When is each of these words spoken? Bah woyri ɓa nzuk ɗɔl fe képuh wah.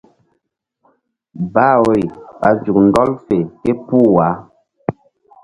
Bah 1.53 1.75
woyri 1.83 2.05
ɓa 2.39 2.47
nzuk 2.55 2.77
ɗɔl 2.93 3.09
fe 3.25 3.35
képuh 3.61 4.07
wah. 4.15 4.35